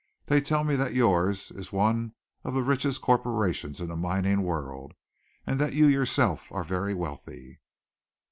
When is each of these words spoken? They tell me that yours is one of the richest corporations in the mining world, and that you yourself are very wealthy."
They 0.25 0.41
tell 0.41 0.63
me 0.63 0.75
that 0.77 0.95
yours 0.95 1.51
is 1.51 1.71
one 1.71 2.15
of 2.43 2.55
the 2.55 2.63
richest 2.63 3.03
corporations 3.03 3.79
in 3.79 3.87
the 3.87 3.95
mining 3.95 4.41
world, 4.41 4.95
and 5.45 5.61
that 5.61 5.73
you 5.75 5.85
yourself 5.85 6.51
are 6.51 6.63
very 6.63 6.95
wealthy." 6.95 7.59